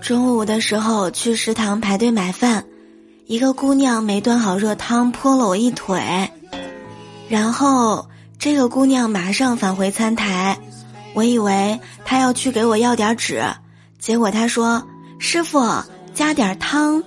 [0.00, 2.64] 中午的时候去食堂排队买饭，
[3.26, 6.30] 一个姑娘没端好热汤泼了我一腿，
[7.28, 8.08] 然后
[8.38, 10.56] 这个姑娘马上返回餐台，
[11.14, 13.42] 我以为她要去给我要点纸，
[13.98, 14.86] 结果她说
[15.18, 15.60] ：“师傅
[16.14, 17.02] 加点汤。”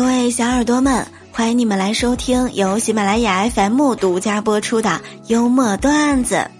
[0.00, 1.06] 各位小耳朵们。
[1.30, 6.50] 欢迎你们来收听由喜马拉雅 FM 独家播出的幽默段子。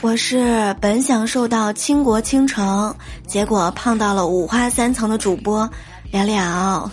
[0.00, 2.92] 我是本想瘦到倾国倾城，
[3.28, 5.70] 结果胖到了五花三层的主播
[6.10, 6.90] 聊聊。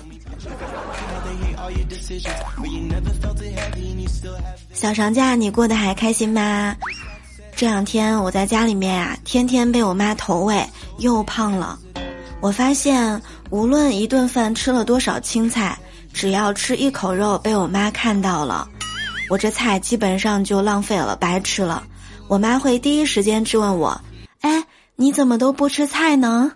[4.71, 6.75] 小长假你过得还开心吗？
[7.55, 10.63] 这两天我在家里面啊，天天被我妈投喂，
[10.99, 11.79] 又胖了。
[12.41, 15.77] 我发现，无论一顿饭吃了多少青菜，
[16.13, 18.67] 只要吃一口肉被我妈看到了，
[19.29, 21.83] 我这菜基本上就浪费了，白吃了。
[22.27, 23.99] 我妈会第一时间质问我
[24.41, 24.63] ：“哎，
[24.95, 26.51] 你怎么都不吃菜呢？”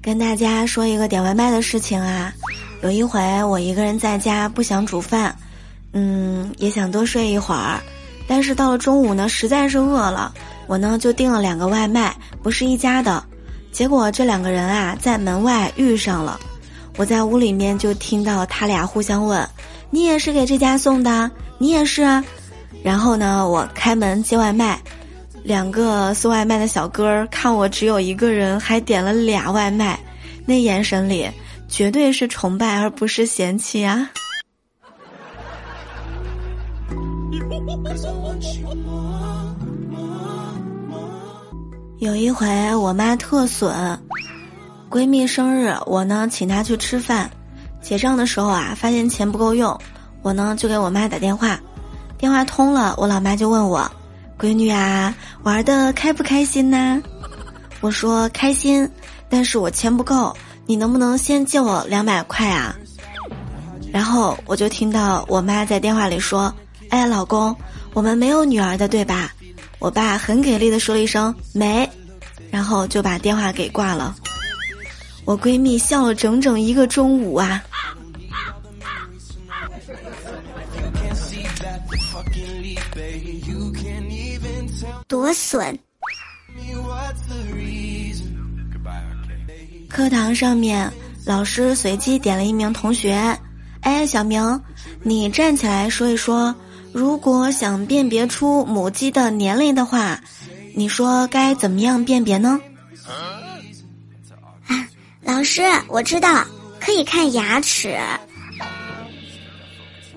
[0.00, 2.32] 跟大家说一个点外卖的事情啊，
[2.82, 5.36] 有一回我一个人在家不想煮饭，
[5.92, 7.78] 嗯，也想多睡一会儿。
[8.28, 10.32] 但是到了中午呢，实在是饿了，
[10.66, 13.24] 我呢就订了两个外卖，不是一家的。
[13.72, 16.38] 结果这两个人啊在门外遇上了，
[16.96, 19.48] 我在屋里面就听到他俩互相问
[19.90, 21.30] ：“你也是给这家送的？
[21.56, 22.22] 你也是啊？”
[22.84, 24.78] 然后呢，我开门接外卖，
[25.42, 29.98] 两个送外卖的小哥看我只有一个人，还点了俩外卖，
[30.44, 31.28] 那眼神里
[31.68, 34.10] 绝对是崇拜而不是嫌弃啊。
[41.98, 43.98] 有一回，我妈特损，
[44.88, 47.30] 闺蜜生日，我呢请她去吃饭，
[47.82, 49.78] 结账的时候啊，发现钱不够用，
[50.22, 51.60] 我呢就给我妈打电话，
[52.16, 53.86] 电话通了，我老妈就问我，
[54.38, 57.02] 闺女啊，玩的开不开心呢？
[57.82, 58.90] 我说开心，
[59.28, 62.74] 但是我钱不够，你能不能先借我两百块啊？
[63.92, 66.50] 然后我就听到我妈在电话里说。
[66.90, 67.54] 哎，老公，
[67.92, 69.32] 我们没有女儿的，对吧？
[69.78, 71.88] 我爸很给力的说了一声没，
[72.50, 74.16] 然后就把电话给挂了。
[75.24, 77.62] 我闺蜜笑了整整一个中午啊！
[85.06, 85.78] 多损！
[89.88, 90.90] 课堂上面，
[91.24, 93.38] 老师随机点了一名同学，
[93.82, 94.60] 哎，小明，
[95.02, 96.54] 你站起来说一说。
[96.92, 100.20] 如果想辨别出母鸡的年龄的话，
[100.74, 102.60] 你说该怎么样辨别呢？
[104.66, 104.86] 啊，
[105.22, 106.44] 老师，我知道，
[106.80, 107.98] 可以看牙齿。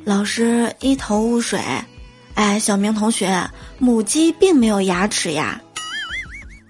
[0.04, 1.60] 老师一头雾水。
[2.34, 5.62] 哎，小明同学，母鸡并没有牙齿呀。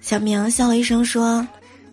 [0.00, 1.46] 小明笑了一声说：“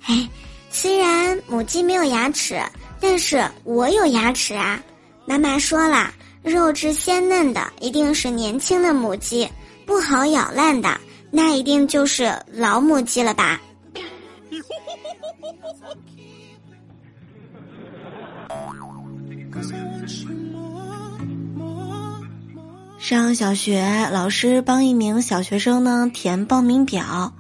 [0.05, 0.27] 哎，
[0.71, 2.59] 虽然母鸡没有牙齿，
[2.99, 4.81] 但是我有牙齿啊。
[5.25, 9.47] 妈妈说了。”肉质鲜嫩的一定是年轻的母鸡，
[9.85, 10.99] 不好咬烂的
[11.31, 13.59] 那一定就是老母鸡了吧？
[22.97, 27.33] 上小学，老师帮一名小学生呢填报名表，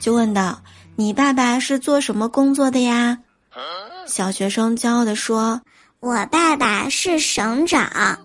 [0.00, 0.62] 就问道
[0.96, 3.18] ：“你爸爸是做什么工作的呀？”
[4.06, 5.60] 小学生骄傲地说
[6.00, 8.18] ：“我爸爸是省长。”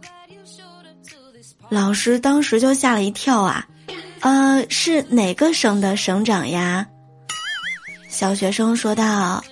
[1.75, 3.67] 老师当时就吓了一跳啊，
[4.21, 6.87] 呃，是哪个省的省长呀？
[8.07, 9.43] 小学生说道：“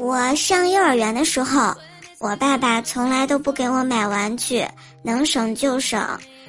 [0.00, 1.72] 我上幼儿园的时候，
[2.18, 4.66] 我爸爸从来都不给我买玩具，
[5.04, 6.04] 能省就省。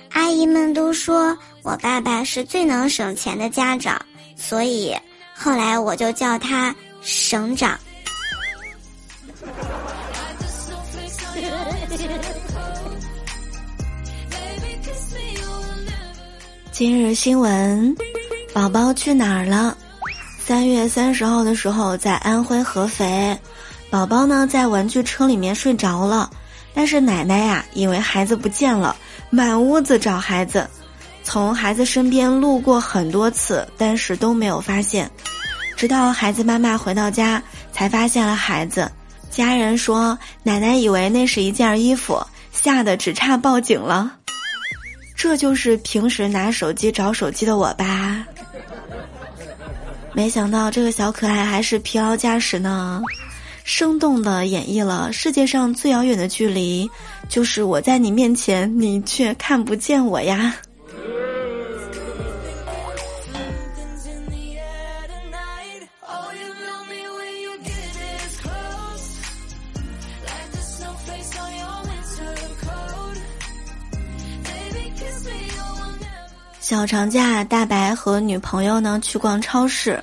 [0.09, 4.03] 阿姨们都说我爸爸是最能省钱的家长，
[4.35, 4.91] 所以
[5.35, 7.79] 后来我就叫他省长。”
[16.73, 17.95] 今日新闻，
[18.51, 19.77] 宝宝去哪儿了？
[20.39, 23.37] 三月三十号的时候，在安徽合肥，
[23.91, 26.27] 宝宝呢在玩具车里面睡着了，
[26.73, 28.95] 但是奶奶呀以为孩子不见了，
[29.29, 30.67] 满屋子找孩子，
[31.23, 35.07] 从孩子身边路过很多次，但是都没有发现，
[35.77, 37.39] 直到孩子妈妈回到家，
[37.71, 38.91] 才发现了孩子，
[39.29, 42.19] 家人说奶奶以为那是一件衣服，
[42.51, 44.11] 吓得只差报警了。
[45.23, 48.27] 这就是平时拿手机找手机的我吧？
[50.11, 53.01] 没想到这个小可爱还是疲劳驾驶呢，
[53.63, 56.89] 生动的演绎了世界上最遥远的距离，
[57.29, 60.57] 就是我在你面前，你却看不见我呀。
[76.63, 80.01] 小长假，大白和女朋友呢去逛超市，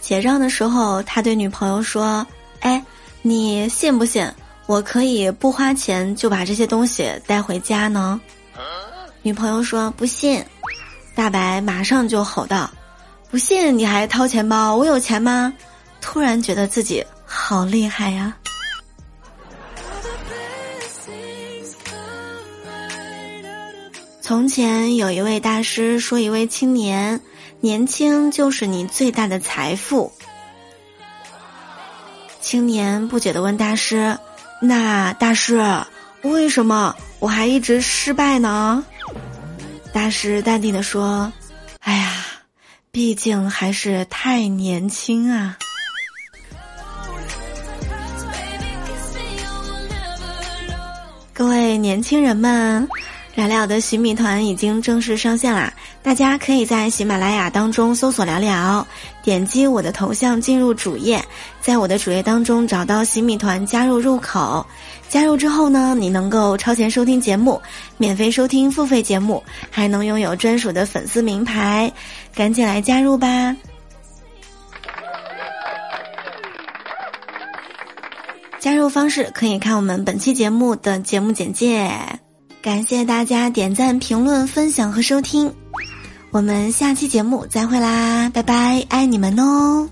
[0.00, 2.26] 结账的时候，他对女朋友说
[2.58, 2.84] ：“哎，
[3.22, 4.28] 你信不信
[4.66, 8.20] 我可以不花钱就把这些东西带回家呢？”
[9.22, 10.44] 女朋友说：“不信。”
[11.14, 12.68] 大白马上就吼道
[13.30, 14.74] ：“不信你还掏钱包？
[14.74, 15.54] 我有钱吗？”
[16.02, 18.36] 突然觉得自己好厉害呀！
[24.26, 27.20] 从前有一位大师说：“一位青年，
[27.60, 30.12] 年轻就是你最大的财富。”
[32.42, 34.18] 青年不解的问大师
[34.60, 35.64] ：“那大师，
[36.22, 38.84] 为什么我还一直失败呢？”
[39.94, 41.32] 大师淡定的说
[41.78, 42.26] ：“哎呀，
[42.90, 45.56] 毕竟还是太年轻啊。”
[51.32, 52.88] 各位年轻人们。
[53.36, 55.70] 聊聊的洗米团已经正式上线啦！
[56.02, 58.84] 大家可以在喜马拉雅当中搜索“聊聊”，
[59.22, 61.22] 点击我的头像进入主页，
[61.60, 64.66] 在我的主页当中找到洗米团加入入口。
[65.10, 67.60] 加入之后呢，你能够超前收听节目，
[67.98, 71.92] 免费收听付费节目，还能拥有专属的粉丝名牌，
[72.34, 73.54] 赶紧来加入吧！
[78.58, 81.86] 加入方式可以看我们本期节目的节目简介。
[82.66, 85.54] 感谢大家点赞、评论、分享和收听，
[86.32, 89.88] 我们下期节目再会啦，拜拜，爱你们哦。